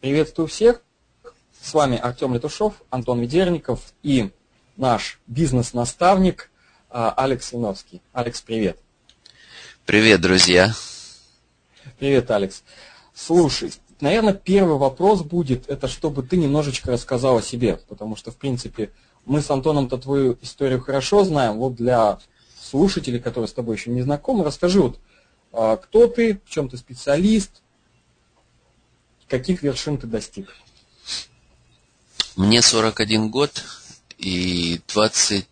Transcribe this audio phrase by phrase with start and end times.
[0.00, 0.80] Приветствую всех.
[1.60, 4.30] С вами Артем Летушев, Антон Ведерников и
[4.76, 6.52] наш бизнес-наставник
[6.88, 8.00] а, Алекс Яновский.
[8.12, 8.78] Алекс, привет.
[9.86, 10.72] Привет, друзья.
[11.98, 12.62] Привет, Алекс.
[13.12, 18.36] Слушай, наверное, первый вопрос будет, это чтобы ты немножечко рассказал о себе, потому что, в
[18.36, 18.92] принципе,
[19.24, 21.56] мы с Антоном-то твою историю хорошо знаем.
[21.56, 22.20] Вот для
[22.60, 25.00] слушателей, которые с тобой еще не знакомы, расскажи вот,
[25.52, 27.62] а, кто ты, в чем ты специалист,
[29.28, 30.54] каких вершин ты достиг?
[32.36, 33.64] Мне 41 год
[34.16, 35.46] и 20,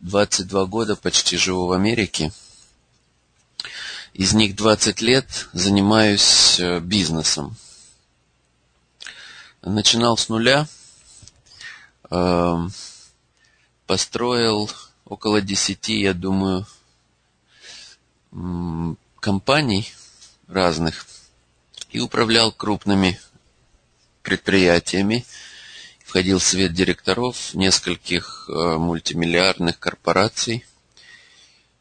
[0.00, 2.32] 22 э, года почти живу в Америке.
[4.14, 7.56] Из них 20 лет занимаюсь э, бизнесом.
[9.62, 10.66] Начинал с нуля,
[12.10, 12.72] эм,
[13.86, 14.70] построил
[15.04, 16.66] около 10, я думаю,
[19.20, 19.92] компаний
[20.48, 21.06] разных
[21.90, 23.18] и управлял крупными
[24.22, 25.24] предприятиями,
[26.04, 30.64] входил в совет директоров нескольких э, мультимиллиардных корпораций.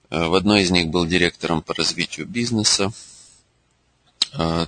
[0.09, 2.91] Э, в одной из них был директором по развитию бизнеса.
[4.33, 4.67] Э,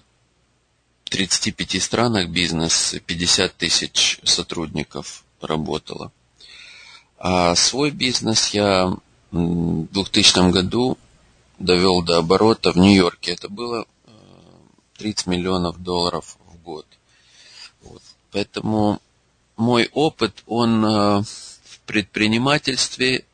[1.05, 6.11] в 35 странах бизнес, 50 тысяч сотрудников работало.
[7.17, 8.95] А свой бизнес я
[9.31, 10.97] в 2000 году
[11.59, 13.33] довел до оборота в Нью-Йорке.
[13.33, 13.85] Это было
[15.01, 16.85] 30 миллионов долларов в год.
[17.81, 18.03] Вот.
[18.31, 19.01] Поэтому
[19.57, 23.25] мой опыт, он э, в предпринимательстве,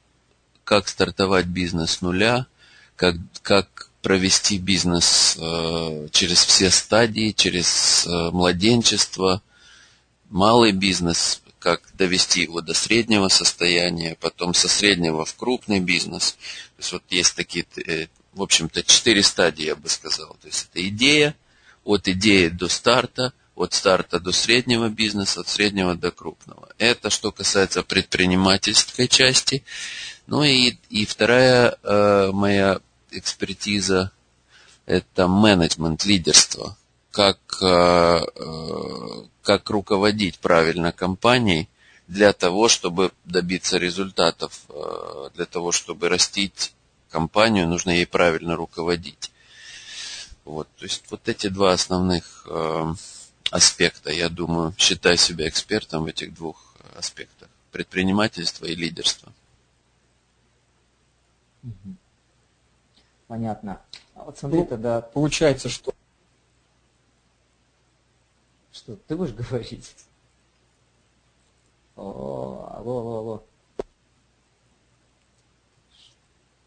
[0.64, 2.48] как стартовать бизнес с нуля,
[2.96, 9.42] как, как провести бизнес э, через все стадии, через э, младенчество,
[10.30, 16.38] малый бизнес, как довести его до среднего состояния, потом со среднего в крупный бизнес.
[16.78, 17.66] То есть вот есть такие,
[18.32, 20.38] в общем-то, четыре стадии, я бы сказал.
[20.42, 21.36] То есть это идея,
[21.88, 26.68] от идеи до старта, от старта до среднего бизнеса, от среднего до крупного.
[26.78, 29.64] Это что касается предпринимательской части.
[30.28, 34.12] Ну и, и вторая э, моя экспертиза–
[34.86, 36.78] это менеджмент, лидерство.
[37.12, 41.70] Как, э, э, как руководить правильно компанией
[42.08, 46.74] для того, чтобы добиться результатов, э, для того, чтобы растить
[47.10, 49.32] компанию, нужно ей правильно руководить.
[50.48, 52.94] Вот, то есть вот эти два основных э,
[53.52, 57.50] аспекта, я думаю, считаю себя экспертом в этих двух аспектах.
[57.74, 59.34] Предпринимательство и лидерство.
[63.28, 63.82] Понятно.
[64.16, 65.94] А вот смотри, ну, тогда получается, что...
[68.72, 69.94] Что, ты будешь говорить?
[71.98, 73.44] О, алло, алло, алло.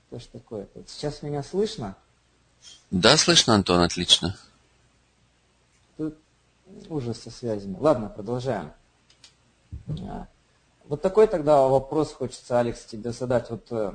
[0.08, 0.68] Что ж такое?
[0.86, 1.96] Сейчас меня слышно?
[2.90, 4.36] Да, слышно, Антон, отлично.
[5.96, 6.16] Тут
[6.88, 7.76] ужас со связями.
[7.78, 8.72] Ладно, продолжаем.
[10.08, 10.26] А,
[10.86, 13.48] вот такой тогда вопрос хочется, Алекс, тебе задать.
[13.50, 13.92] Вот э,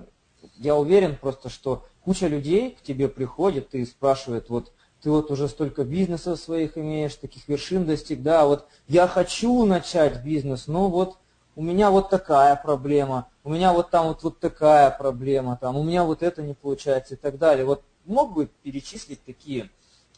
[0.55, 5.49] я уверен просто, что куча людей к тебе приходит и спрашивает, вот ты вот уже
[5.49, 11.17] столько бизнесов своих имеешь, таких вершин достиг, да, вот я хочу начать бизнес, но вот
[11.55, 15.83] у меня вот такая проблема, у меня вот там вот, вот такая проблема, там, у
[15.83, 17.65] меня вот это не получается и так далее.
[17.65, 19.69] Вот мог бы перечислить такие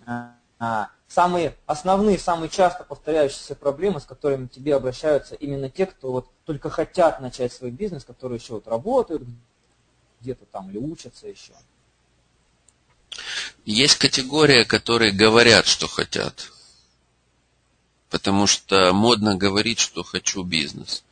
[0.06, 6.12] а, а, самые основные, самые часто повторяющиеся проблемы, с которыми тебе обращаются именно те, кто
[6.12, 9.24] вот только хотят начать свой бизнес, которые еще вот работают
[10.22, 11.54] где-то там или учатся еще?
[13.66, 16.52] Есть категория, которые говорят, что хотят.
[18.10, 21.04] Потому что модно говорить, что хочу бизнес.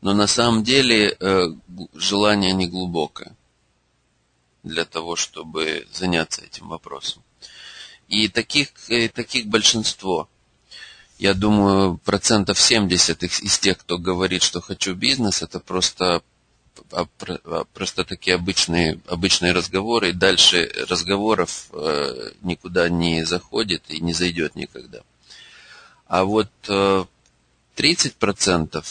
[0.00, 1.48] Но на самом деле э,
[1.94, 3.34] желание не глубокое
[4.62, 7.22] для того, чтобы заняться этим вопросом.
[8.08, 10.28] И таких, э, таких большинство.
[11.18, 16.22] Я думаю, процентов 70 из тех, кто говорит, что хочу бизнес, это просто,
[16.92, 20.10] а, а, просто такие обычные, обычные разговоры.
[20.10, 25.00] И дальше разговоров э, никуда не заходит и не зайдет никогда.
[26.06, 26.50] А вот
[27.76, 28.82] 30% э,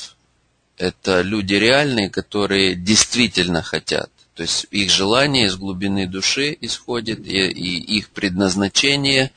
[0.77, 4.12] это люди реальные, которые действительно хотят.
[4.35, 9.31] То есть их желание из глубины души исходит, и, и их предназначение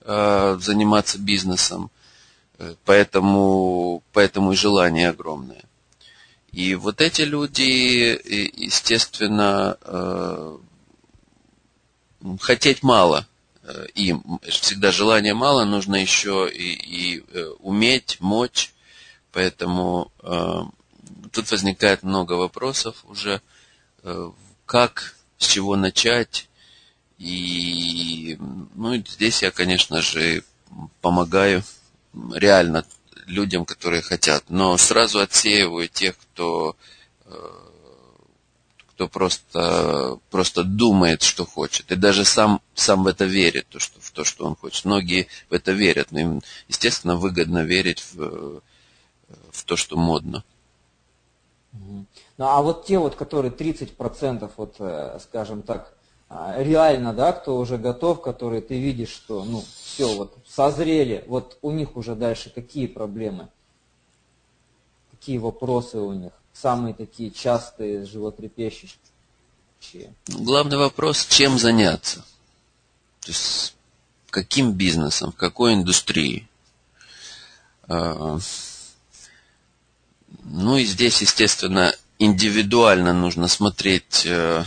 [0.00, 1.90] э, заниматься бизнесом.
[2.58, 5.62] Э, поэтому, поэтому и желание огромное.
[6.50, 8.18] И вот эти люди,
[8.56, 10.58] естественно, э,
[12.40, 13.26] хотеть мало
[13.62, 14.40] э, им.
[14.48, 17.24] Всегда желания мало, нужно еще и, и
[17.60, 18.72] уметь, мочь.
[19.30, 20.62] Поэтому э,
[21.32, 23.40] тут возникает много вопросов уже.
[24.02, 24.30] Э,
[24.68, 26.48] как, с чего начать.
[27.18, 28.36] И
[28.74, 30.44] ну, здесь я, конечно же,
[31.00, 31.64] помогаю
[32.32, 32.84] реально
[33.26, 34.44] людям, которые хотят.
[34.48, 36.76] Но сразу отсеиваю тех, кто,
[37.24, 37.50] э,
[38.90, 41.90] кто просто, просто думает, что хочет.
[41.90, 44.84] И даже сам, сам в это верит, то, что, в то, что он хочет.
[44.84, 46.12] Многие в это верят.
[46.12, 48.60] Но им, естественно, выгодно верить в,
[49.50, 50.44] в то, что модно.
[52.36, 55.92] Ну а вот те вот, которые 30%, вот, э, скажем так,
[56.30, 61.56] а, реально, да, кто уже готов, которые ты видишь, что, ну, все, вот, созрели, вот
[61.62, 63.48] у них уже дальше какие проблемы,
[65.10, 68.98] какие вопросы у них, самые такие частые, животрепещущие.
[70.26, 72.24] Главный вопрос, чем заняться?
[73.20, 73.74] То есть,
[74.28, 76.46] каким бизнесом, в какой индустрии?
[80.44, 84.64] Ну и здесь, естественно, индивидуально нужно смотреть э,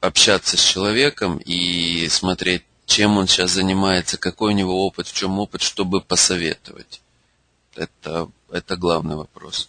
[0.00, 5.38] общаться с человеком и смотреть, чем он сейчас занимается, какой у него опыт, в чем
[5.38, 7.00] опыт, чтобы посоветовать.
[7.74, 9.68] Это, это главный вопрос,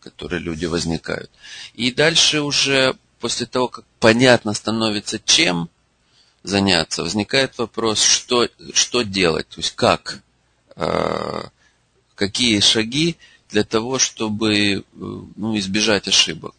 [0.00, 1.30] который люди возникают.
[1.74, 5.68] И дальше уже, после того, как понятно становится, чем
[6.42, 10.22] заняться, возникает вопрос, что, что делать, то есть как,
[10.76, 11.42] э,
[12.20, 13.16] какие шаги
[13.48, 16.54] для того, чтобы э, ну, избежать ошибок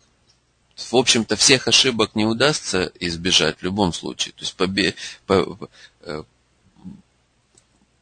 [0.89, 4.33] в общем-то, всех ошибок не удастся избежать в любом случае.
[4.33, 4.95] То есть побе,
[5.27, 5.69] по,
[6.01, 6.23] э,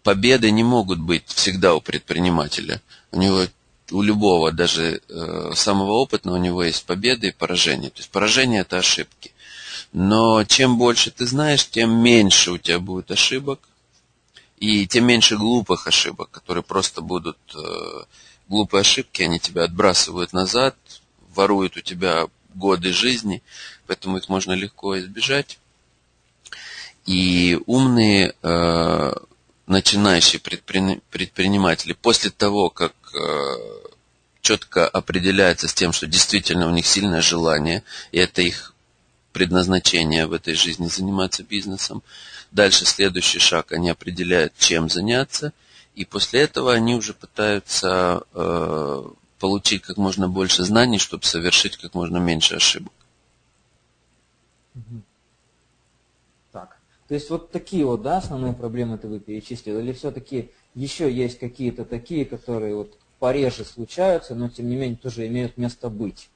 [0.03, 2.81] победы не могут быть всегда у предпринимателя.
[3.11, 3.45] У него
[3.91, 7.89] у любого, даже э, самого опытного, у него есть победы и поражения.
[7.89, 9.31] То есть поражение это ошибки.
[9.91, 13.59] Но чем больше ты знаешь, тем меньше у тебя будет ошибок,
[14.59, 18.03] и тем меньше глупых ошибок, которые просто будут э,
[18.49, 20.75] глупые ошибки, они тебя отбрасывают назад,
[21.33, 23.41] воруют у тебя годы жизни,
[23.87, 25.59] поэтому их можно легко избежать.
[27.05, 29.13] И умные э,
[29.67, 31.01] начинающие предпри...
[31.09, 33.55] предприниматели после того, как э,
[34.41, 38.73] четко определяется с тем, что действительно у них сильное желание, и это их
[39.31, 42.03] предназначение в этой жизни заниматься бизнесом,
[42.51, 45.53] дальше следующий шаг, они определяют, чем заняться,
[45.95, 49.03] и после этого они уже пытаются э,
[49.39, 52.93] получить как можно больше знаний, чтобы совершить как можно меньше ошибок.
[56.51, 61.11] Так, то есть вот такие вот, да, основные проблемы ты вы перечислил, или все-таки еще
[61.11, 66.29] есть какие-то такие, которые вот пореже случаются, но тем не менее тоже имеют место быть?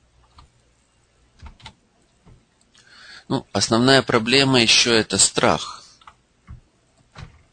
[3.30, 5.82] Ну, основная проблема еще это страх.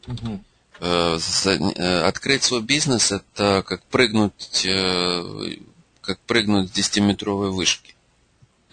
[0.07, 0.43] Угу.
[0.79, 5.57] Э, э, открыть свой бизнес это как прыгнуть, э,
[6.01, 7.95] как прыгнуть с 10-метровой вышки.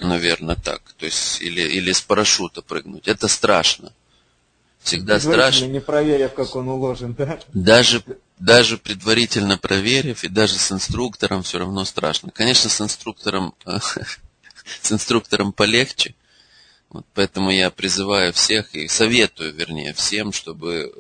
[0.01, 0.81] Наверное, так.
[0.97, 3.09] То есть, или, или с парашюта прыгнуть.
[3.09, 3.93] Это страшно.
[4.81, 5.67] Всегда страшно.
[5.67, 7.39] Не проверив, как он уложен, да?
[7.53, 8.03] Даже,
[8.39, 12.31] даже предварительно проверив, и даже с инструктором все равно страшно.
[12.31, 16.15] Конечно, с инструктором, с инструктором полегче.
[16.91, 20.93] Вот поэтому я призываю всех и советую, вернее, всем, чтобы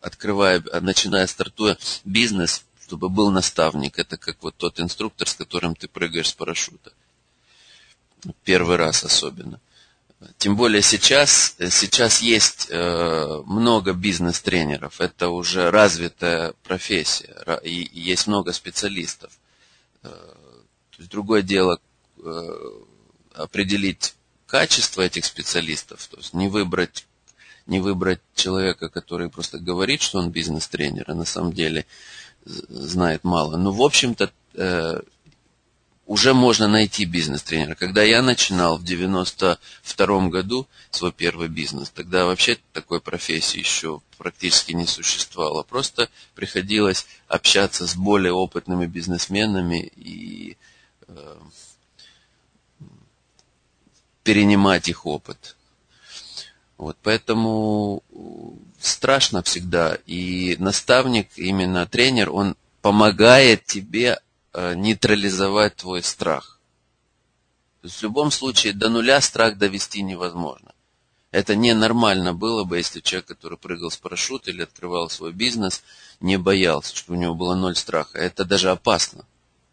[0.00, 3.98] открывая, начиная, стартуя бизнес, чтобы был наставник.
[3.98, 6.92] Это как вот тот инструктор, с которым ты прыгаешь с парашюта.
[8.44, 9.60] Первый раз особенно.
[10.38, 15.00] Тем более сейчас, сейчас есть э, много бизнес-тренеров.
[15.00, 17.60] Это уже развитая профессия.
[17.62, 19.30] И, есть много специалистов.
[20.02, 21.78] Э, то есть другое дело
[22.16, 22.80] э,
[23.38, 24.14] определить
[24.46, 27.06] качество этих специалистов, то есть не выбрать
[27.66, 31.84] не выбрать человека, который просто говорит, что он бизнес-тренер, а на самом деле
[32.44, 33.58] знает мало.
[33.58, 35.00] Но, в общем-то, э,
[36.06, 37.74] уже можно найти бизнес-тренера.
[37.74, 44.72] Когда я начинал в 92 году свой первый бизнес, тогда вообще такой профессии еще практически
[44.72, 45.62] не существовало.
[45.62, 50.56] Просто приходилось общаться с более опытными бизнесменами и
[51.06, 51.36] э,
[54.28, 55.56] перенимать их опыт.
[56.76, 58.16] Вот, поэтому э,
[58.78, 59.96] страшно всегда.
[60.04, 64.20] И наставник, именно тренер, он помогает тебе
[64.52, 66.60] э, нейтрализовать твой страх.
[67.80, 70.72] То есть в любом случае до нуля страх довести невозможно.
[71.30, 75.82] Это ненормально было бы, если человек, который прыгал с парашюта или открывал свой бизнес,
[76.20, 78.18] не боялся, что у него было ноль страха.
[78.18, 79.24] Это даже опасно.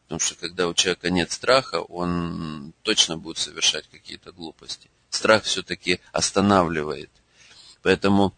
[0.08, 6.00] Потому что когда у человека нет страха, он точно будет совершать какие-то глупости страх все-таки
[6.12, 7.10] останавливает.
[7.82, 8.34] Поэтому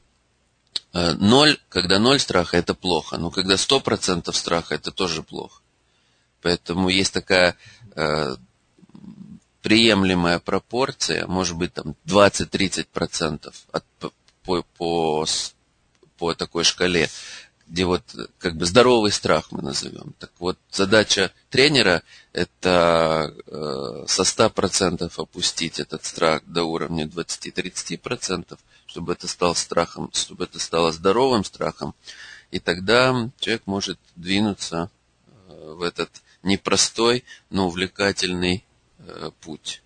[0.94, 3.18] э, ноль, когда ноль страха, это плохо.
[3.18, 5.62] Но когда сто процентов страха, это тоже плохо.
[6.42, 7.58] Поэтому есть такая
[7.96, 8.36] э,
[9.62, 13.86] приемлемая пропорция, может быть там 20-30% от
[14.44, 15.26] по, по,
[16.18, 17.10] по такой шкале,
[17.68, 18.04] где вот
[18.38, 20.14] как бы здоровый страх мы назовем.
[20.20, 29.14] Так вот, задача тренера– это э, со 100% опустить этот страх до уровня 20-30%, чтобы
[29.14, 31.94] это стало страхом, чтобы это стало здоровым страхом,
[32.52, 34.90] и тогда человек может двинуться
[35.48, 36.10] э, в этот
[36.44, 38.64] непростой, но увлекательный
[39.00, 39.82] э, путь.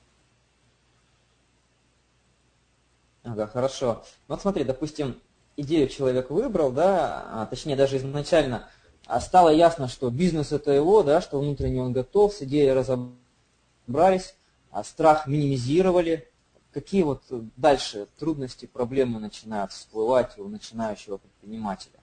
[3.24, 4.04] Ага, хорошо.
[4.28, 5.20] Вот смотри, допустим,
[5.62, 8.68] идею человек выбрал, да, а, точнее даже изначально
[9.12, 14.36] а стало ясно, что бизнес это его, да, что внутренне он готов, с идеей разобрались,
[14.72, 16.30] а страх минимизировали.
[16.72, 17.22] Какие вот
[17.58, 22.00] дальше трудности, проблемы начинают всплывать у начинающего предпринимателя?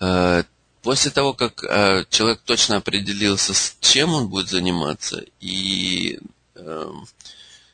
[0.00, 0.44] Э,
[0.82, 6.20] после того, как э, человек точно определился, с чем он будет заниматься, и
[6.54, 7.06] эм,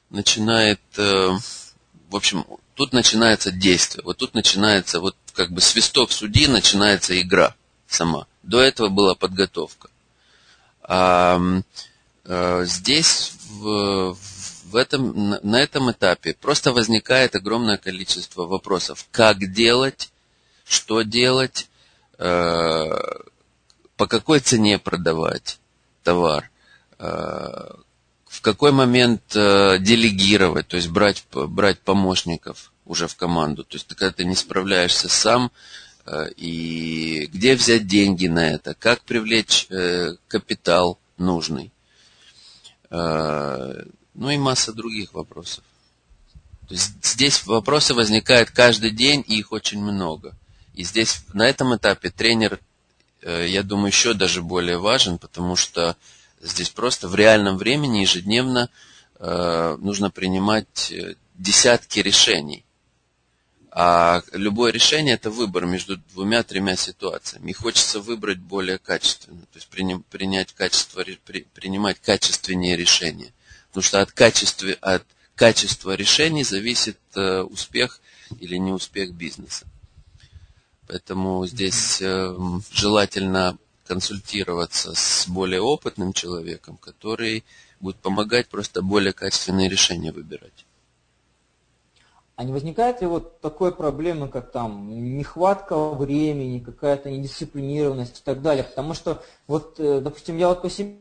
[0.08, 1.36] начинает, э,
[2.08, 4.04] в общем, тут начинается действие.
[4.04, 7.56] Вот тут начинается, вот как бы свисток судьи, начинается игра
[7.88, 8.26] сама.
[8.42, 9.88] До этого была подготовка.
[10.82, 11.40] А,
[12.24, 14.16] а здесь в,
[14.66, 19.06] в этом, на этом этапе просто возникает огромное количество вопросов.
[19.10, 20.10] Как делать,
[20.64, 21.68] что делать,
[22.18, 22.90] э,
[23.96, 25.58] по какой цене продавать
[26.02, 26.50] товар,
[26.98, 27.70] э,
[28.36, 33.64] в какой момент э, делегировать, то есть брать, брать помощников уже в команду.
[33.64, 35.50] То есть когда ты не справляешься сам,
[36.04, 41.72] э, и где взять деньги на это, как привлечь э, капитал нужный.
[42.88, 45.64] Ну и масса других вопросов.
[46.68, 50.36] То есть здесь вопросы возникают каждый день, и их очень много.
[50.74, 52.60] И здесь на этом этапе тренер,
[53.22, 55.96] я думаю, еще даже более важен, потому что
[56.46, 58.70] Здесь просто в реальном времени ежедневно
[59.18, 62.64] э, нужно принимать э, десятки решений.
[63.70, 67.50] А любое решение это выбор между двумя-тремя ситуациями.
[67.50, 73.34] И хочется выбрать более качественно, то есть принять качество, при, принимать качественнее решения.
[73.68, 78.00] Потому что от качества, от качества решений зависит э, успех
[78.40, 79.66] или неуспех бизнеса.
[80.86, 82.34] Поэтому здесь э,
[82.72, 87.44] желательно консультироваться с более опытным человеком, который
[87.80, 90.66] будет помогать просто более качественные решения выбирать.
[92.36, 98.42] А не возникает ли вот такой проблемы, как там нехватка времени, какая-то недисциплинированность и так
[98.42, 98.62] далее?
[98.62, 100.98] Потому что, вот, э, допустим, я вот по себе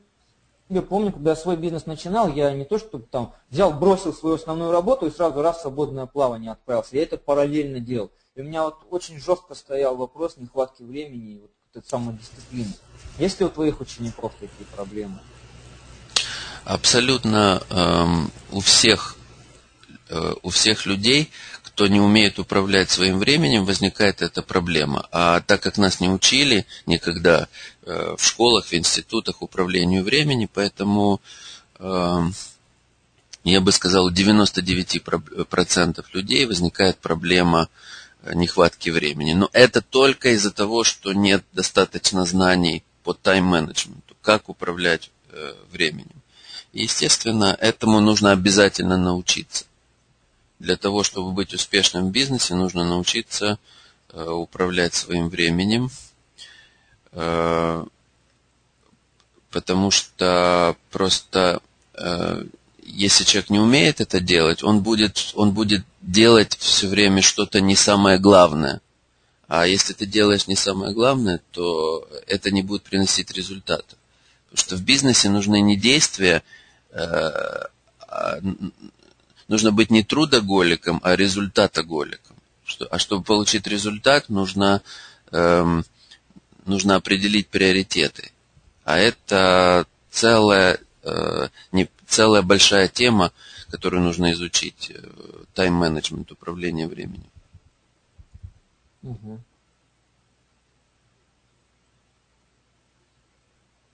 [0.87, 4.71] помню, когда я свой бизнес начинал, я не то, что там взял, бросил свою основную
[4.71, 6.95] работу и сразу раз в свободное плавание отправился.
[6.95, 8.11] Я это параллельно делал.
[8.35, 11.39] И у меня вот очень жестко стоял вопрос нехватки времени.
[11.41, 12.71] Вот этой самодисциплины.
[13.17, 15.19] Есть ли у твоих учеников такие проблемы?
[16.63, 19.17] Абсолютно эм, у всех
[20.09, 21.31] э, у всех людей,
[21.63, 25.07] кто не умеет управлять своим временем, возникает эта проблема.
[25.11, 27.47] А так как нас не учили никогда
[27.83, 31.21] э, в школах, в институтах управлению временем, поэтому
[31.79, 32.23] э,
[33.43, 37.69] я бы сказал, у 99% людей возникает проблема
[38.33, 39.33] нехватки времени.
[39.33, 46.21] Но это только из-за того, что нет достаточно знаний по тайм-менеджменту, как управлять э, временем.
[46.73, 49.65] Естественно, этому нужно обязательно научиться.
[50.59, 53.59] Для того, чтобы быть успешным в бизнесе, нужно научиться
[54.09, 55.89] э, управлять своим временем,
[57.11, 57.85] э,
[59.51, 61.61] потому что просто
[61.93, 62.43] э,
[62.85, 67.75] если человек не умеет это делать, он будет, он будет делать все время что-то не
[67.75, 68.81] самое главное.
[69.47, 73.95] А если ты делаешь не самое главное, то это не будет приносить результата.
[74.49, 76.43] Потому что в бизнесе нужны не действия,
[76.91, 78.39] э, а
[79.47, 82.35] нужно быть не трудоголиком, а результатоголиком.
[82.89, 84.81] А чтобы получить результат, нужно,
[85.31, 85.85] эм,
[86.65, 88.31] нужно определить приоритеты.
[88.83, 93.31] А это целая, э, не, целая большая тема,
[93.69, 94.91] которую нужно изучить.
[95.55, 97.31] Тайм-менеджмент, управление временем.
[99.03, 99.39] Угу.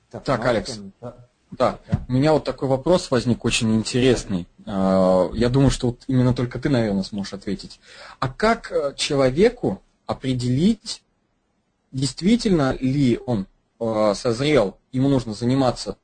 [0.09, 0.79] Так, так Алекс.
[0.99, 1.15] Да.
[1.51, 4.47] Да, у меня вот такой вопрос возник очень интересный.
[4.65, 7.81] А, я думаю, что вот именно только ты, наверное, сможешь ответить.
[8.19, 11.03] А как э, человеку определить,
[11.91, 13.47] действительно ли он
[13.81, 15.97] э, созрел, ему нужно заниматься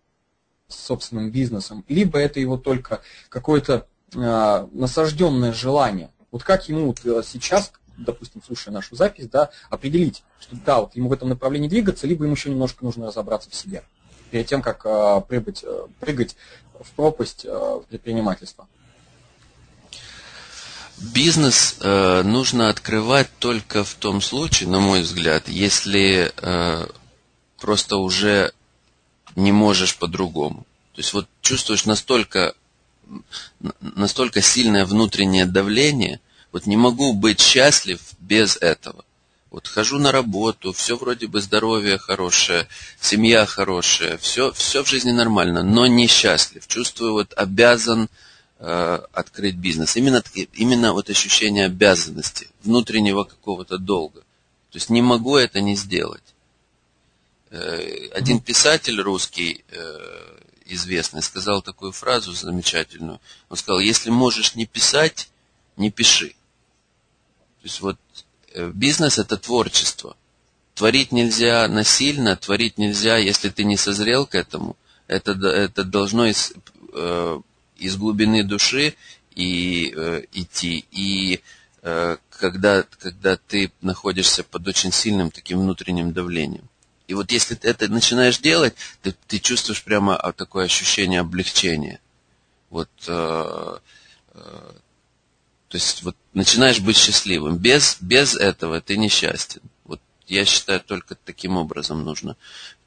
[0.68, 3.00] собственным бизнесом, либо это его только
[3.30, 6.12] какое-то насажденное желание.
[6.32, 10.96] Вот как ему вот э, сейчас, допустим, слушая нашу запись, да, определить, что да, вот
[10.96, 13.84] ему в этом направлении двигаться, либо ему еще немножко нужно разобраться в себе
[14.32, 16.36] перед тем, как э, прыгать, э, прыгать
[16.80, 18.68] в пропасть э, предпринимательства.
[20.98, 26.88] Бизнес э, нужно открывать только в том случае, на мой взгляд, если э,
[27.60, 28.52] просто уже
[29.36, 30.66] не можешь по-другому.
[30.94, 32.56] То есть вот чувствуешь настолько,
[33.80, 36.20] настолько сильное внутреннее давление,
[36.52, 39.04] вот не могу быть счастлив без этого.
[39.50, 42.68] Вот хожу на работу, все вроде бы здоровье хорошее,
[43.00, 46.68] семья хорошая, все, все в жизни нормально, но несчастлив.
[46.68, 48.10] Чувствую, вот обязан
[48.60, 49.96] э, открыть бизнес.
[49.96, 50.22] Именно,
[50.54, 54.20] именно вот ощущение обязанности, внутреннего какого-то долга.
[54.72, 56.24] То есть не могу это не сделать.
[57.50, 63.20] Э, один писатель русский, э, известный, сказал такую фразу замечательную.
[63.50, 65.30] Он сказал, если можешь не писать,
[65.76, 66.30] не пиши.
[66.30, 67.98] То есть вот
[68.54, 70.16] э, бизнес это творчество.
[70.76, 74.76] Творить нельзя насильно, творить нельзя, если ты не созрел к этому.
[75.08, 76.54] Это, это должно из,
[77.78, 78.96] из глубины души
[79.36, 80.86] и э, идти.
[80.92, 81.42] И
[81.82, 86.68] э, когда, когда ты находишься под очень сильным таким внутренним давлением.
[87.08, 92.00] И вот если ты это начинаешь делать, ты, ты чувствуешь прямо а, такое ощущение облегчения.
[92.70, 93.78] Вот, э,
[94.34, 94.72] э,
[95.70, 97.58] то есть вот начинаешь быть счастливым.
[97.58, 99.62] Без, без этого ты несчастен.
[99.86, 102.36] Вот я считаю, только таким образом нужно.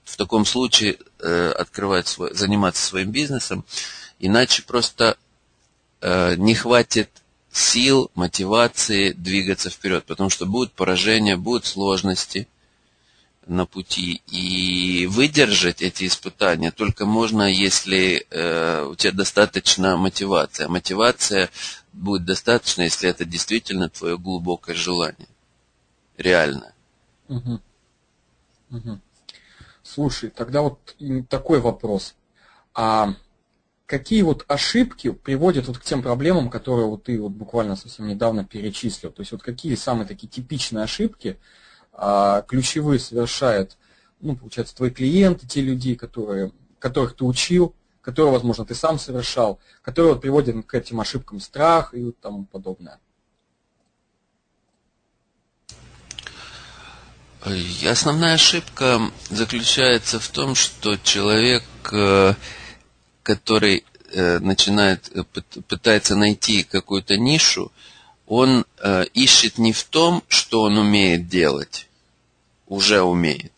[0.05, 3.65] В таком случае э, открывать свой, заниматься своим бизнесом,
[4.19, 5.17] иначе просто
[6.03, 7.09] э, не хватит
[7.50, 12.47] сил, мотивации двигаться вперед, потому что будут поражения, будут сложности–
[13.50, 14.23] на пути.
[14.28, 20.69] И выдержать эти испытания только можно, если э, у тебя достаточно мотивация.
[20.69, 21.50] Мотивация
[21.92, 25.28] будет достаточно, если это действительно твое глубокое желание.
[26.16, 26.73] Реально.
[27.28, 27.61] Угу.
[28.71, 29.00] Угу.
[29.83, 30.97] Слушай, тогда вот
[31.28, 32.14] такой вопрос.
[32.75, 33.14] А
[33.87, 38.45] какие вот ошибки приводят вот к тем проблемам, которые вот ты вот буквально совсем недавно
[38.45, 39.11] перечислил?
[39.11, 41.38] То есть вот какие самые такие типичные ошибки,
[42.03, 43.77] а ключевые совершают,
[44.23, 49.61] ну, получается, твои клиенты, те люди, которые, которых ты учил, которые, возможно, ты сам совершал,
[49.83, 52.99] которые вот приводят к этим ошибкам страх и тому подобное.
[57.87, 62.35] Основная ошибка заключается в том, что человек, э,
[63.23, 65.25] который э, начинает, э,
[65.69, 67.73] пытается найти какую-то нишу,
[68.27, 68.65] он
[69.13, 71.89] ищет не в том, что он умеет делать,
[72.70, 73.52] уже умеет,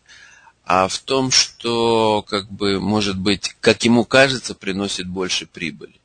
[0.65, 5.95] а в том, что, как бы, может быть, как ему кажется, приносит больше прибыли.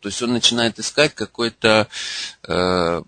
[0.00, 1.88] То есть он начинает искать какой-то
[2.44, 3.02] э,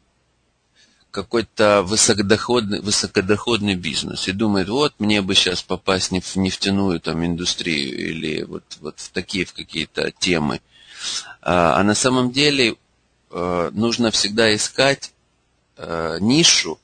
[1.10, 8.10] какой-то высокодоходный, высокодоходный бизнес и думает, вот мне бы сейчас попасть в нефтяную там индустрию
[8.10, 10.60] или вот, вот в такие в какие-то темы.
[11.40, 12.76] А, а на самом деле
[13.30, 15.12] э, нужно всегда искать
[15.76, 16.78] э, нишу,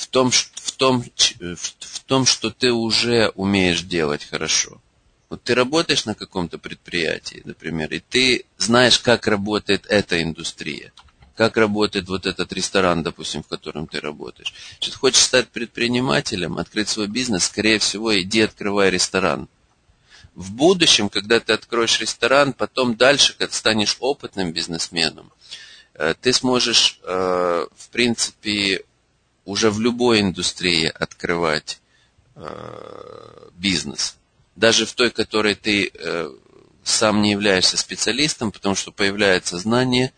[0.00, 0.32] в том,
[0.80, 1.04] том,
[1.58, 4.80] в том, что ты уже умеешь делать хорошо.
[5.28, 10.90] Вот ты работаешь на каком-то предприятии, например, и ты знаешь, как работает эта индустрия,
[11.36, 14.54] как работает вот этот ресторан, допустим, в котором ты работаешь.
[14.80, 19.48] Если ты хочешь стать предпринимателем, открыть свой бизнес, скорее всего, иди открывай ресторан.
[20.34, 25.30] В будущем, когда ты откроешь ресторан, потом дальше, когда станешь опытным бизнесменом,
[25.92, 28.84] э, ты сможешь, э, в принципе,
[29.50, 31.80] уже в любой индустрии открывать
[32.36, 34.16] э, бизнес.
[34.54, 36.30] Даже в той, которой ты э,
[36.84, 40.12] сам не являешься специалистом, потому что появляется знание,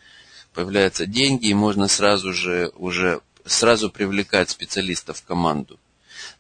[0.52, 5.80] появляются деньги, и можно сразу же уже сразу привлекать специалистов в команду.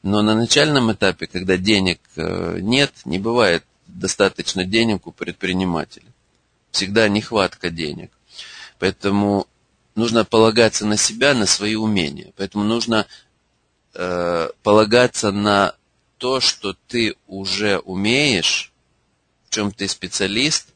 [0.02, 6.12] Но на начальном этапе, когда денег э, нет, не бывает достаточно денег у предпринимателя.
[6.72, 8.10] Всегда нехватка денег.
[8.78, 9.46] Поэтому
[9.94, 12.32] нужно полагаться на себя, на свои умения.
[12.36, 13.06] Поэтому нужно
[13.94, 15.74] э, полагаться на
[16.18, 18.72] то, что ты уже умеешь,
[19.46, 20.68] в чем ты специалист,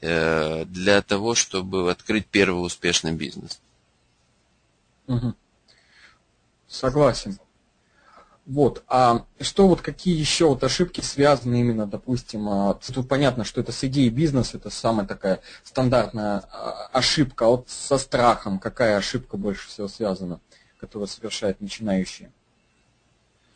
[0.00, 3.60] э, для того, чтобы открыть первый успешный бизнес.
[5.06, 5.34] Угу.
[6.68, 7.38] Согласен.
[8.50, 13.60] Вот, а что вот какие еще вот ошибки связаны именно, допустим, а, тут понятно, что
[13.60, 18.96] это с идеей бизнеса, это самая такая стандартная а, ошибка, а вот со страхом какая
[18.96, 20.40] ошибка больше всего связана,
[20.80, 22.30] которую совершают начинающие?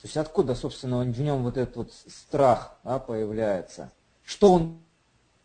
[0.01, 3.91] То есть откуда, собственно, в нем вот этот вот страх а, появляется?
[4.23, 4.79] Что он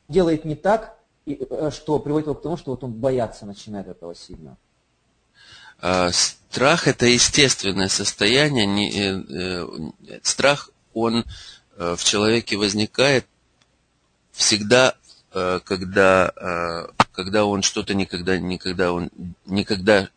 [0.07, 3.87] делает не так, и, э, что приводит его к тому, что вот он бояться начинает
[3.87, 4.57] этого сильно?
[5.81, 6.11] А,
[6.49, 8.65] страх это естественное состояние.
[8.65, 11.25] Не, э, э, страх, он
[11.77, 13.25] э, в человеке возникает
[14.31, 14.95] всегда,
[15.33, 19.09] э, когда, э, когда он что-то никогда, никогда, он
[19.45, 20.09] никогда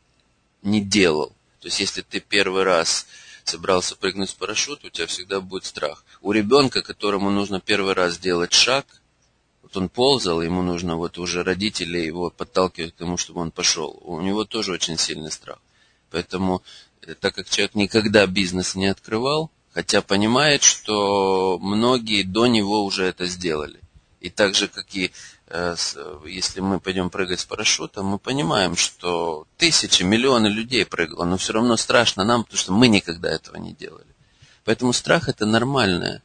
[0.63, 1.33] не делал.
[1.61, 3.07] То есть если ты первый раз
[3.45, 6.05] собрался прыгнуть с парашюта, у тебя всегда будет страх.
[6.23, 8.87] У ребенка, которому нужно первый раз сделать шаг,
[9.63, 13.99] вот он ползал, ему нужно вот уже родители его подталкивать к тому, чтобы он пошел.
[14.03, 15.59] У него тоже очень сильный страх.
[16.13, 16.63] Поэтому,
[17.03, 23.05] э, так как человек никогда бизнес не открывал, хотя понимает, что многие до него уже
[23.05, 23.81] это сделали.
[24.21, 25.11] И так же, как и
[25.49, 25.75] э,
[26.27, 31.55] если мы пойдем прыгать с парашютом, мы понимаем, что тысячи, миллионы людей прыгало, но все
[31.55, 34.07] равно страшно нам, потому что мы никогда этого не делали.
[34.65, 36.23] Поэтому страх это нормальное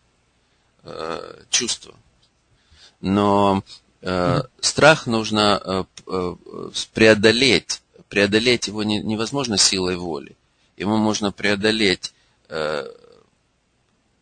[0.84, 1.96] э, чувство.
[3.02, 3.64] Но
[4.02, 6.36] э, страх нужно э, э,
[6.94, 7.82] преодолеть.
[8.10, 10.36] Преодолеть его не, невозможно силой воли.
[10.78, 12.14] Его можно преодолеть
[12.50, 12.88] э,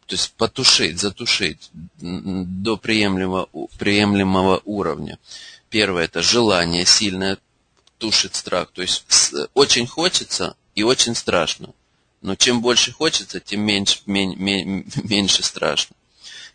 [0.05, 1.69] то есть потушить, затушить
[1.99, 5.17] до приемлемого, приемлемого уровня.
[5.69, 7.39] Первое– это желание сильное
[7.97, 8.69] тушит страх.
[8.71, 11.69] То есть очень хочется и очень страшно.
[12.21, 14.43] Но чем больше хочется, тем меньше, меньше,
[15.03, 15.95] меньше страшно.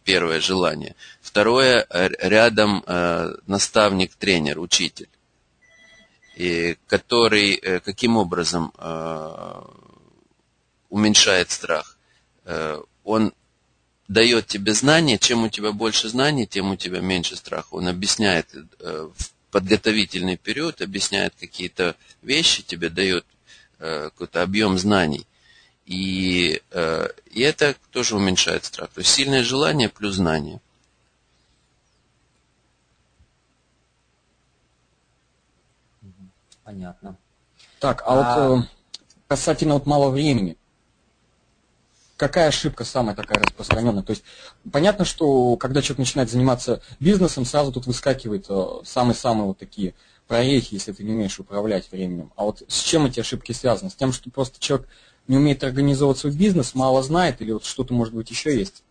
[0.04, 0.94] Первое– желание.
[1.20, 5.08] Второе– рядом э, наставник, тренер, учитель,
[6.86, 9.62] который э, каким образом э,
[10.88, 11.98] уменьшает страх?
[12.44, 13.32] Э, он
[14.08, 17.68] дает тебе знания, чем у тебя больше знаний, тем у тебя меньше страха.
[17.70, 23.24] Он объясняет в подготовительный период, объясняет какие-то вещи, тебе дает
[23.78, 25.26] какой-то объем знаний.
[25.86, 26.60] И,
[27.30, 28.90] и это тоже уменьшает страх.
[28.90, 30.60] То есть сильное желание плюс знание.
[36.70, 37.16] Понятно.
[37.80, 38.48] Так, а, а...
[38.48, 38.66] вот
[39.26, 40.56] касательно вот мало времени
[42.16, 44.02] какая ошибка самая такая распространенная?
[44.02, 44.22] То есть
[44.70, 49.94] понятно, что когда человек начинает заниматься бизнесом, сразу тут выскакивает э, самые-самые вот такие
[50.28, 52.30] прорехи, если ты не умеешь управлять временем.
[52.36, 53.90] А вот с чем эти ошибки связаны?
[53.90, 54.86] С тем, что просто человек
[55.26, 58.84] не умеет организовывать свой бизнес, мало знает, или вот что-то, может быть, еще есть?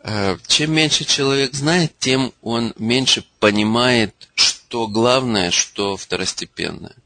[0.00, 6.96] Э, чем меньше человек знает, тем он меньше понимает, что главное, что второстепенное.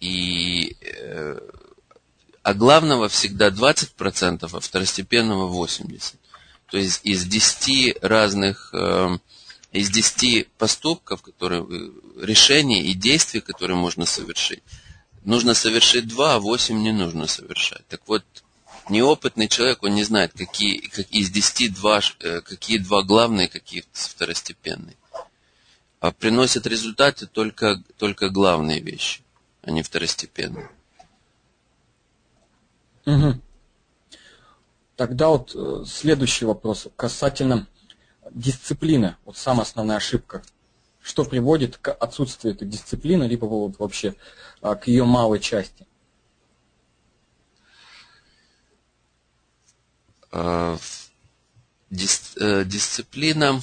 [0.00, 1.38] И э,
[2.42, 6.16] а главного всегда 20%, а второстепенного 80%.
[6.70, 9.18] То есть из 10 разных, э,
[9.72, 11.66] из 10 поступков, которые,
[12.20, 14.62] решений и действий, которые можно совершить,
[15.24, 17.86] нужно совершить 2, а 8 не нужно совершать.
[17.88, 18.24] Так вот,
[18.90, 23.84] неопытный человек, он не знает, какие как, из 10 два, э, какие два главные, какие
[23.92, 24.96] второстепенные.
[26.04, 29.22] А приносят результаты только, только главные вещи,
[29.62, 30.70] а не второстепенные.
[33.06, 33.40] Угу.
[34.96, 37.66] Тогда вот э, следующий вопрос касательно
[38.32, 39.16] дисциплины.
[39.24, 40.42] Вот самая основная ошибка.
[41.00, 44.14] Что приводит к отсутствию этой дисциплины, либо вот вообще
[44.60, 45.86] а, к ее малой части?
[50.30, 50.76] А,
[51.88, 53.62] дис, э, дисциплина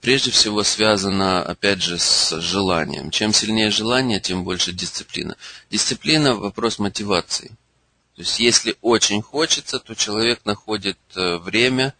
[0.00, 3.10] прежде всего связана, опять же, с желанием.
[3.10, 5.36] Чем сильнее желание, тем больше дисциплина.
[5.70, 7.48] Дисциплина– вопрос мотивации.
[8.16, 11.94] То есть, если очень хочется, то человек находит э, время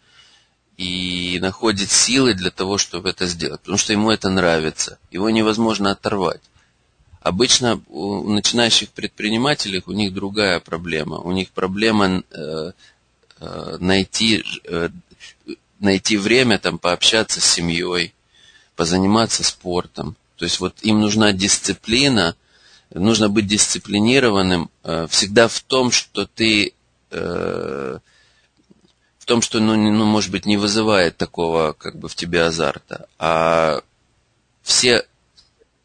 [0.77, 3.61] и находит силы для того, чтобы это сделать.
[3.61, 4.99] Потому что ему это нравится.
[5.11, 6.41] Его невозможно оторвать.
[7.21, 11.19] Обычно у начинающих предпринимателей у них другая проблема.
[11.19, 12.73] У них проблема э,
[13.41, 14.43] э, найти
[15.81, 18.14] найти время там пообщаться с семьей,
[18.77, 20.16] позаниматься спортом.
[20.37, 22.37] То есть вот им нужна дисциплина,
[22.95, 26.73] нужно быть дисциплинированным э, всегда в том, что ты
[27.11, 27.99] э,
[29.19, 33.07] в том, что, ну, ну, может быть, не вызывает такого как бы в тебе азарта.
[33.19, 33.81] А
[34.62, 35.05] все,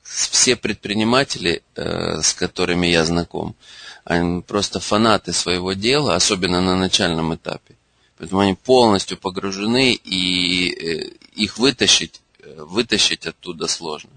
[0.04, 3.56] все предприниматели, э, с которыми я знаком,
[4.04, 7.76] они просто фанаты своего дела, особенно на начальном этапе.
[8.18, 14.12] Поэтому они полностью погружены, и э, их вытащить, э, вытащить оттуда сложно.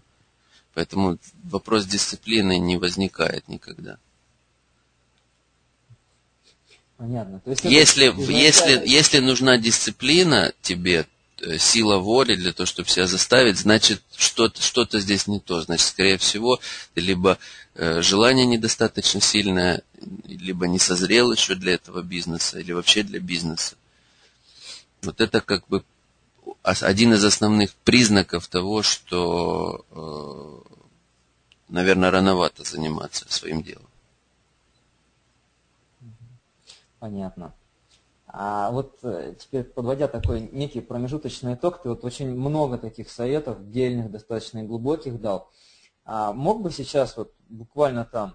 [0.75, 3.99] Поэтому вопрос дисциплины не возникает никогда.
[6.97, 7.41] Понятно.
[7.41, 8.31] То есть если, изначально...
[8.31, 11.07] если, если нужна дисциплина тебе,
[11.41, 15.61] э, сила воли для того, чтобы себя заставить, значит, что-то что здесь не то.
[15.61, 16.61] Значит, скорее всего,
[16.95, 17.39] ты либо
[17.75, 19.83] желание недостаточно сильное,
[20.25, 23.77] либо не созрел еще для этого бизнеса, или вообще для бизнеса.
[25.03, 25.85] Вот это как бы
[26.63, 30.75] один из основных признаков того, что, э,
[31.69, 33.89] наверное, рановато заниматься своим делом.
[36.99, 37.55] Понятно.
[38.27, 43.71] А вот э, теперь, подводя такой некий промежуточный итог, ты вот очень много таких советов,
[43.71, 45.51] дельных, достаточно глубоких дал.
[46.05, 48.35] А мог бы сейчас вот буквально там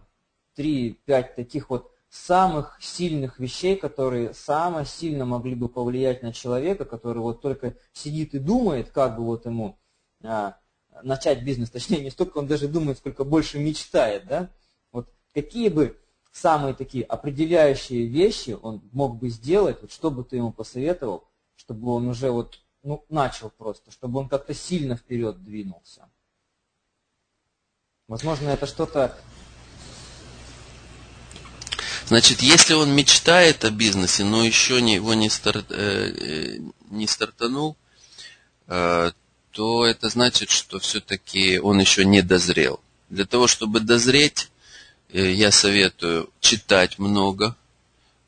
[0.58, 7.18] 3-5 таких вот самых сильных вещей, которые самое сильно могли бы повлиять на человека, который
[7.18, 9.80] вот только сидит и думает, как бы вот ему
[10.22, 10.56] а,
[11.02, 14.52] начать бизнес, точнее не столько он даже думает, сколько больше мечтает, да?
[14.92, 16.00] Вот какие бы
[16.32, 21.92] самые такие определяющие вещи он мог бы сделать, вот что бы ты ему посоветовал, чтобы
[21.92, 26.08] он уже вот ну, начал просто, чтобы он как-то сильно вперед двинулся.
[28.08, 29.18] Возможно, это что-то
[32.08, 37.78] Значит, если он мечтает о бизнесе, но еще не, его не, старт, э, не стартанул,
[38.68, 39.12] э,
[39.52, 42.82] то это значит, что все-таки он еще не дозрел.
[43.10, 44.50] Для того, чтобы дозреть,
[45.10, 47.56] э, я советую читать много,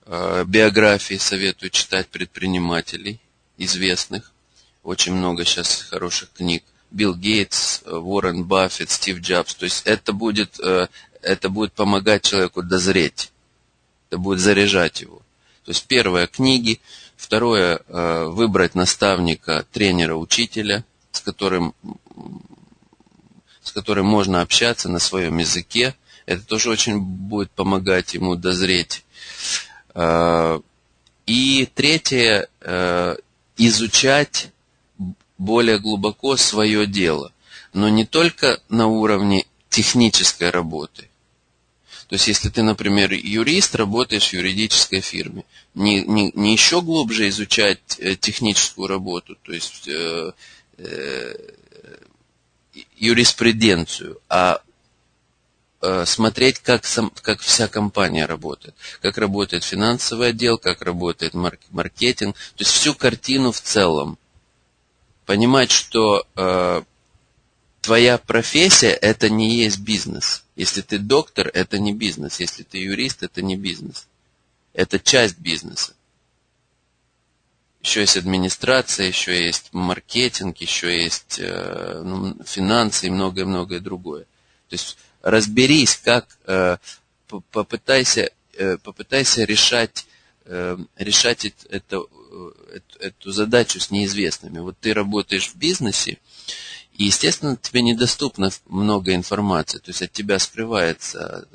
[0.05, 3.19] э, биографии советую читать предпринимателей
[3.57, 4.31] известных.
[4.83, 6.63] Очень много сейчас хороших книг.
[6.91, 9.55] Билл Гейтс, Уоррен Баффет, Стив Джобс.
[9.55, 10.87] То есть это будет, э,
[11.21, 13.31] это будет помогать человеку дозреть
[14.11, 15.21] будет заряжать его.
[15.63, 16.79] То есть первое– книги,
[17.15, 21.73] второе э,– выбрать наставника, тренера, учителя, с которым,
[23.63, 25.95] с которым можно общаться на своем языке.
[26.25, 29.03] Это тоже очень будет помогать ему дозреть.
[29.93, 30.59] Э,
[31.25, 33.15] и третье э,–
[33.57, 34.51] изучать
[35.37, 37.31] более глубоко свое дело.
[37.73, 41.09] Но не только на уровне технической работы,
[42.07, 47.27] то есть, если ты, например, юрист, работаешь в юридической фирме, не, не, не еще глубже
[47.29, 50.31] изучать э, техническую работу, то есть э,
[50.77, 51.35] э,
[52.97, 54.61] юриспруденцию, а
[55.81, 62.35] э, смотреть, как, сам, как вся компания работает, как работает финансовый отдел, как работает маркетинг,
[62.35, 64.17] то есть всю картину в целом.
[65.25, 66.83] Понимать, что э,
[67.85, 70.43] твоя профессия– это не есть бизнес.
[70.55, 72.39] Если ты доктор, это не бизнес.
[72.39, 74.07] Если ты юрист, это не бизнес.
[74.73, 75.93] Это часть бизнеса.
[77.83, 84.23] Еще есть администрация, еще есть маркетинг, еще есть э, ну, финансы и многое-многое другое.
[84.69, 86.77] То есть разберись, как э,
[87.51, 90.07] попытайся, э, попытайся решать,
[90.97, 92.05] решать это,
[92.99, 94.59] эту задачу с неизвестными.
[94.59, 96.17] Вот ты работаешь в бизнесе,
[96.97, 101.45] и, естественно, тебе недоступно много информации, то есть от тебя скрывается.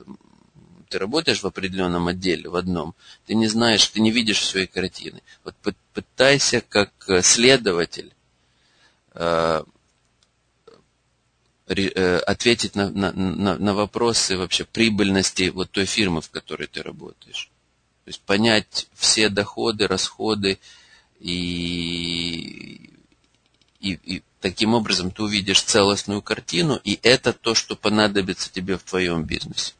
[0.90, 2.94] Ты работаешь в определенном отделе, в одном,
[3.26, 5.22] ты не знаешь, ты не видишь всей картины.
[5.44, 5.55] Вот
[5.94, 8.12] пытайся как э, следователь
[9.14, 9.62] э,
[11.68, 16.83] э, ответить на, на, на, на вопросы вообще прибыльности вот той фирмы, в которой ты
[16.83, 17.50] работаешь.
[18.05, 20.59] То есть понять все доходы, расходы
[21.20, 22.90] и,
[23.81, 28.83] и, и Таким образом, ты увидишь целостную картину, и это то, что понадобится тебе в
[28.83, 29.74] твоем бизнесе.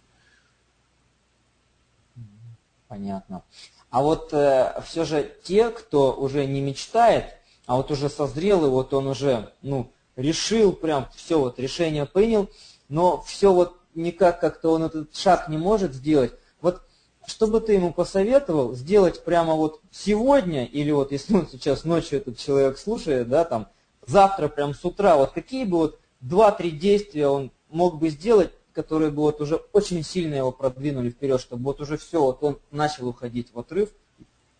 [2.89, 3.43] Понятно.
[3.89, 7.25] А вот э, все же те, кто уже не мечтает,
[7.67, 12.51] а вот уже созрел, и вот он уже, ну, решил, прям все, вот решение принял,
[12.89, 16.33] но все вот никак как-то он этот шаг не может сделать.
[16.61, 16.83] Вот
[17.27, 22.19] что бы ты ему посоветовал сделать прямо вот сегодня, или вот если он сейчас ночью
[22.19, 23.69] этот человек слушает, да, там,
[24.11, 29.11] завтра прям с утра, вот какие бы вот два-три действия он мог бы сделать, которые
[29.11, 33.09] бы вот уже очень сильно его продвинули вперед, чтобы вот уже все, вот он начал
[33.09, 33.91] уходить в отрыв,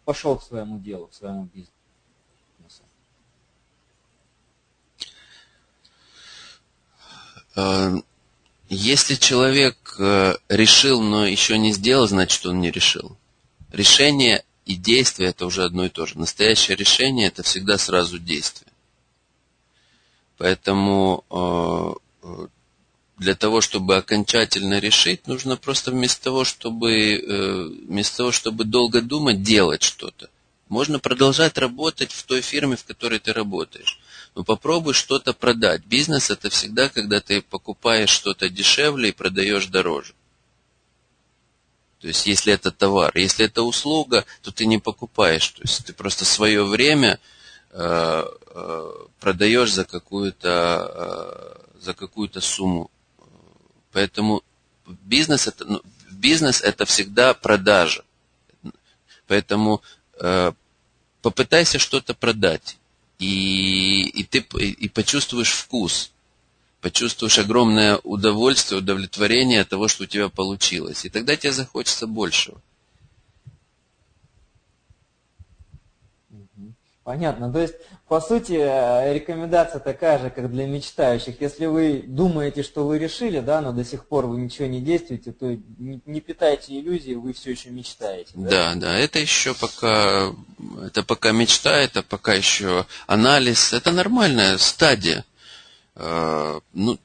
[0.05, 1.73] пошел к своему делу, к своему бизнесу.
[7.57, 7.97] Э,
[8.69, 13.17] если человек э, решил, но еще не сделал, значит он не решил.
[13.73, 16.19] Решение и действие это уже одно и то же.
[16.19, 18.70] Настоящее решение это всегда сразу действие.
[20.41, 21.23] Поэтому
[22.23, 22.47] э,
[23.19, 29.03] для того, чтобы окончательно решить, нужно просто вместо того, чтобы, э, вместо того, чтобы долго
[29.03, 30.31] думать, делать что-то.
[30.71, 34.01] Можно продолжать работать в той фирме, в которой ты работаешь.
[34.35, 35.85] Но попробуй что-то продать.
[35.85, 40.15] Бизнес это всегда, когда ты покупаешь что-то дешевле и продаешь дороже.
[42.01, 45.49] То есть, если это товар, если это услуга, то ты не покупаешь.
[45.51, 47.21] То есть, ты просто свое время
[49.21, 52.91] продаешь за какую-то э, за какую-то сумму.
[53.93, 54.43] Поэтому
[54.87, 58.05] бизнес это, ну, бизнес это всегда продажа.
[59.27, 59.83] Поэтому
[60.21, 60.53] э,
[61.23, 62.77] попытайся что-то продать.
[63.19, 66.13] И, и ты и почувствуешь вкус.
[66.81, 71.05] Почувствуешь огромное удовольствие, удовлетворение от того, что у тебя получилось.
[71.05, 72.61] И тогда тебе захочется большего.
[77.11, 77.53] Понятно.
[77.53, 77.75] То есть,
[78.07, 81.41] по сути, э, рекомендация такая же, как для мечтающих.
[81.41, 85.33] Если вы думаете, что вы решили, да, но до сих пор вы ничего не действуете,
[85.33, 88.31] то не питайте иллюзии, вы все еще мечтаете.
[88.37, 90.33] Да, да, да это еще пока,
[90.85, 95.25] это пока мечта, это пока еще анализ, это нормальная стадия.
[95.97, 96.97] Э, ну,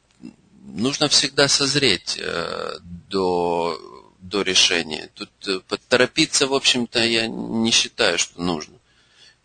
[0.68, 2.74] нужно всегда созреть э,
[3.10, 3.76] до,
[4.20, 5.10] до решения.
[5.16, 8.75] Тут поторопиться, в общем-то, я не считаю, что нужно.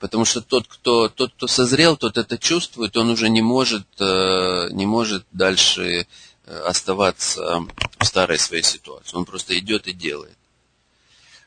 [0.01, 4.69] Потому что тот, кто, тот, кто созрел, тот это чувствует, он уже не может, э,
[4.73, 6.07] не может дальше
[6.47, 7.67] э, оставаться
[7.99, 9.15] в старой своей ситуации.
[9.15, 10.39] Он просто идет и делает.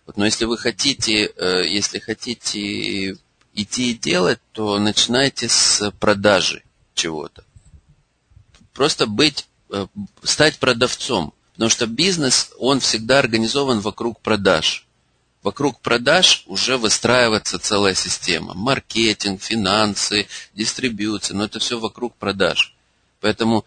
[0.06, 3.18] Вот, но если вы хотите, э, если хотите
[3.56, 6.64] идти и делать, то начинайте с продажи
[6.94, 7.44] чего-то.
[8.72, 9.48] Просто быть,
[10.24, 11.34] стать продавцом.
[11.54, 14.83] Потому что бизнес, он всегда организован вокруг продаж
[15.44, 18.54] вокруг продаж уже выстраивается целая система.
[18.54, 22.76] Маркетинг, финансы, дистрибьюция, но это все вокруг продаж.
[23.20, 23.66] Поэтому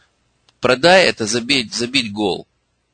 [0.61, 2.47] продай это забить, забить гол.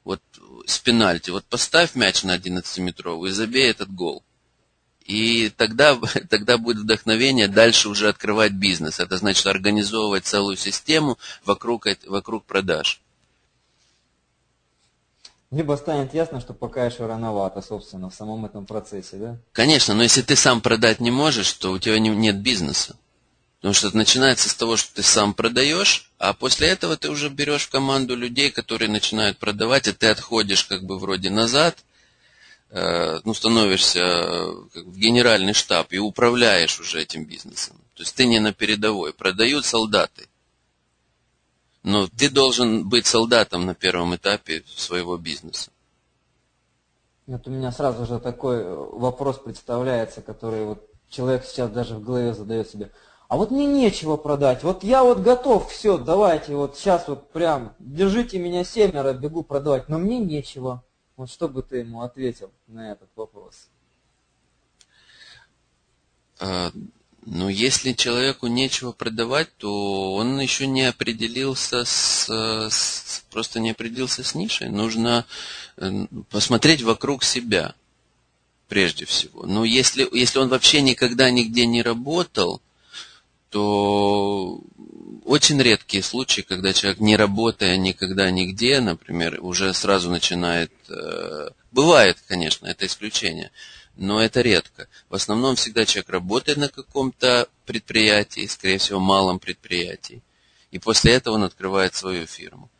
[0.05, 0.21] Вот
[0.67, 1.31] с пенальти.
[1.31, 4.23] Вот поставь мяч на 11-метровый и забей этот гол.
[5.05, 5.99] И тогда,
[6.31, 9.01] тогда будет вдохновение дальше уже открывать бизнес.
[9.01, 13.02] Это значит организовывать целую систему вокруг, вокруг продаж.
[15.53, 19.37] Либо станет ясно, что пока еще рановато, собственно, в самом этом процессе, да?
[19.53, 22.97] Конечно, но если ты сам продать не можешь, то у тебя не, нет бизнеса.
[23.61, 27.29] Потому что это начинается с того, что ты сам продаешь, а после этого ты уже
[27.29, 31.85] берешь в команду людей, которые начинают продавать, и ты отходишь как бы вроде назад,
[32.71, 37.77] э, ну, становишься э, как в генеральный штаб и управляешь уже этим бизнесом.
[37.95, 39.13] То есть ты не на передовой.
[39.13, 40.29] Продают солдаты.
[41.83, 45.71] Но ты должен быть солдатом на первом этапе своего бизнеса.
[47.27, 52.03] Вот у меня сразу же такой э, вопрос представляется, который вот человек сейчас даже в
[52.03, 52.91] голове задает себе.
[53.29, 54.63] А вот мне нечего продать.
[54.63, 59.89] Вот я вот готов, все, давайте, вот сейчас вот прям, держите меня семеро, бегу продавать,
[59.89, 60.85] но мне нечего.
[61.17, 63.69] Вот что бы ты ему ответил на этот вопрос?
[67.25, 74.25] Но если человеку нечего продавать, то он еще не определился с, с просто не определился
[74.25, 74.69] с нишей.
[74.69, 75.25] Нужно
[75.77, 77.75] э, посмотреть вокруг себя
[78.69, 79.47] прежде всего.
[79.47, 82.61] Но если, если он вообще никогда нигде не работал,
[83.51, 84.61] то
[85.25, 90.73] очень редкие случаи, когда человек, не работая никогда нигде, например, уже сразу начинает...
[90.89, 93.53] Э, бывает, конечно, это исключение
[93.97, 94.89] но это редко.
[95.09, 100.23] В основном всегда человек работает на каком-то предприятии, скорее всего, малом предприятии,
[100.71, 102.71] и после этого он открывает свою фирму.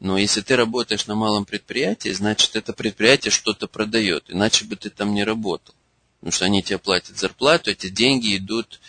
[0.00, 4.90] Но если ты работаешь на малом предприятии, значит, это предприятие что-то продает, иначе бы ты
[4.90, 5.74] там не работал.
[6.18, 8.80] Потому что они тебе платят зарплату, эти деньги идут,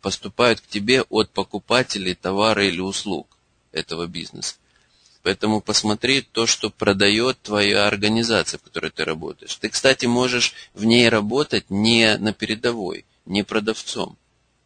[0.00, 3.28] поступают к тебе от покупателей товара или услуг
[3.70, 4.56] этого бизнеса.
[5.22, 9.54] Поэтому посмотри то, что продает твоя организация, в которой ты работаешь.
[9.56, 14.16] Ты, кстати, можешь в ней работать не на передовой, не продавцом.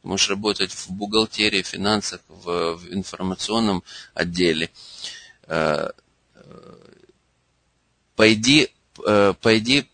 [0.02, 3.82] Ты можешь работать в бухгалтерии, в финансах, в, в информационном
[4.14, 4.70] отделе.
[5.48, 5.90] Э,
[6.36, 6.74] э,
[8.14, 8.70] пойди,
[9.04, 9.88] э, пойди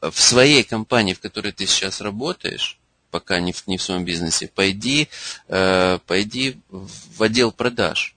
[0.00, 2.80] в своей компании, в которой ты сейчас работаешь,
[3.12, 5.08] пока не в, не в своем бизнесе, пойди,
[5.46, 8.16] пойди в отдел продаж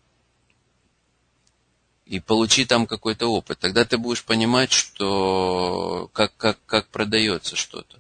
[2.14, 3.58] и получи там какой-то опыт.
[3.58, 8.00] Тогда ты будешь понимать, что как, как, как продается что-то.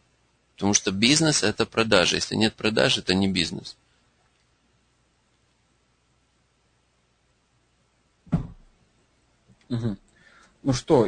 [0.53, 2.17] Потому что бизнес– это продажа.
[2.17, 3.75] Если нет продаж, это не бизнес.
[9.69, 9.97] Угу.
[10.61, 11.07] Ну что,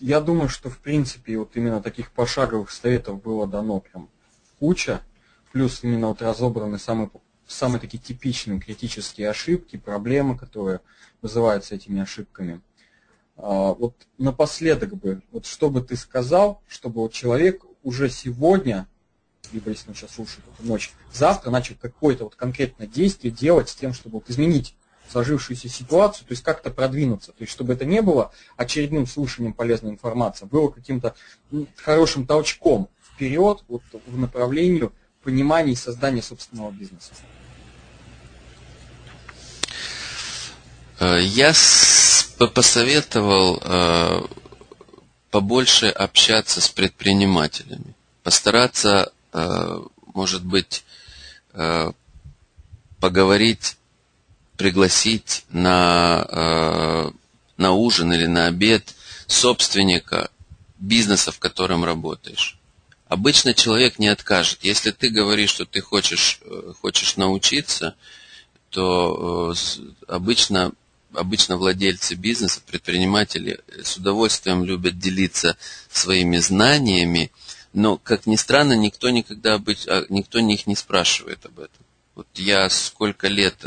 [0.00, 4.08] я думаю, что в принципе вот именно таких пошаговых советов было дано прям
[4.58, 5.00] куча.
[5.52, 7.08] Плюс именно вот разобраны самые
[7.46, 10.80] самые такие типичные критические ошибки, проблемы, которые
[11.22, 12.60] вызываются этими ошибками.
[13.36, 18.88] А, вот напоследок бы, вот что бы ты сказал, чтобы вот человек уже сегодня,
[19.52, 23.74] либо если он сейчас слушает эту ночь, завтра начал какое-то вот конкретное действие делать с
[23.74, 24.74] тем, чтобы вот изменить
[25.08, 29.92] сложившуюся ситуацию, то есть как-то продвинуться, то есть чтобы это не было очередным слушанием полезной
[29.92, 31.14] информации, а было каким-то
[31.76, 34.90] хорошим толчком вперед вот, в направлении
[35.22, 37.12] понимания и создания собственного бизнеса.
[41.00, 41.52] Я
[42.54, 44.20] посоветовал э,
[45.30, 49.80] побольше общаться с предпринимателями, постараться, э,
[50.14, 50.84] может быть,
[53.00, 53.76] поговорить,
[54.58, 57.10] пригласить на,
[57.56, 58.94] на ужин или на обед
[59.26, 60.30] собственника
[60.78, 62.58] бизнеса, в котором работаешь.
[63.08, 64.60] Обычно человек не откажет.
[64.62, 67.94] Если ты говоришь, что ты хочешь, э, хочешь научиться,
[68.70, 70.72] то э, обычно,
[71.16, 75.56] обычно владельцы бизнеса, предприниматели с удовольствием любят делиться
[75.90, 77.32] своими знаниями,
[77.72, 81.84] но, как ни странно, никто никогда а, никто их не спрашивает об этом.
[82.14, 83.66] Вот я сколько лет,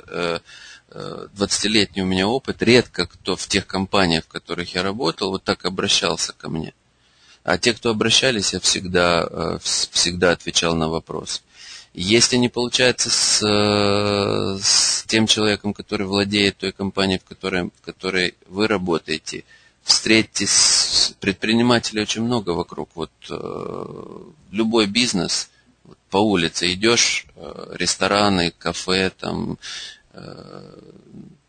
[0.89, 5.43] 20-летний э, у меня опыт, редко кто в тех компаниях, в которых я работал, вот
[5.43, 6.73] так обращался ко мне.
[7.43, 11.43] А те, кто обращались, я всегда, э, всегда отвечал на вопрос.
[11.93, 17.81] Если не получается с, э, с тем человеком, который владеет той компанией, в которой, в
[17.81, 19.43] которой вы работаете,
[19.83, 22.89] встретитесь предпринимателей очень много вокруг.
[22.93, 24.19] Вот э,
[24.51, 25.49] любой бизнес,
[25.83, 29.57] вот, по улице идешь, э, рестораны, кафе, там,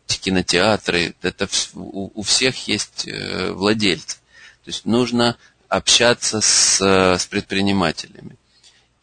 [0.07, 3.09] кинотеатры, это у, у всех есть
[3.49, 4.17] владельцы.
[4.63, 5.35] То есть нужно
[5.67, 8.37] общаться с, с предпринимателями.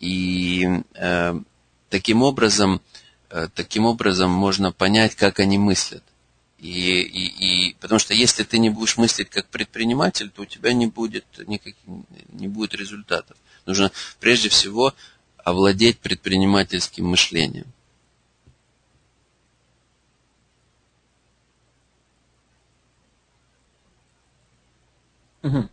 [0.01, 1.41] И э,
[1.91, 2.81] таким образом,
[3.31, 6.05] э, таким образом можно понять, как они мыслят.
[6.59, 10.73] И, и, и потому что если ты не будешь мыслить как предприниматель, то у тебя
[10.73, 11.77] не будет никаких,
[12.31, 13.37] не будет результатов.
[13.65, 14.95] Нужно прежде всего
[15.37, 17.67] овладеть предпринимательским мышлением.
[25.43, 25.69] Угу.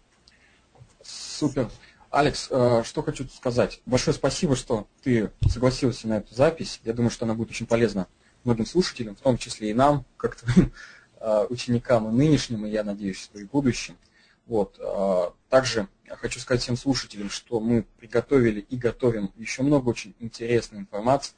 [1.04, 1.70] Супер.
[2.16, 3.82] Алекс, э, что хочу сказать.
[3.86, 6.80] Большое спасибо, что ты согласился на эту запись.
[6.86, 8.08] Я думаю, что она будет очень полезна
[8.46, 10.72] многим слушателям, в том числе и нам, как твоим
[11.20, 13.98] э, ученикам и нынешним, и я надеюсь, что и будущим.
[14.46, 14.80] Вот.
[14.80, 20.80] Э, также хочу сказать всем слушателям, что мы приготовили и готовим еще много очень интересной
[20.80, 21.34] информации,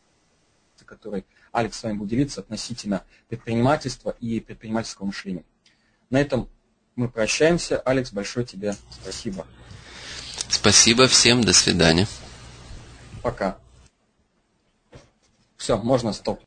[0.85, 5.43] которой Алекс с вами будет делиться относительно предпринимательства и предпринимательского мышления.
[6.11, 6.47] На этом
[6.95, 7.79] мы прощаемся.
[7.79, 9.47] Алекс, большое тебе спасибо.
[10.49, 12.07] Спасибо всем, до свидания.
[13.21, 13.57] Пока.
[15.57, 16.41] Все, можно стоп.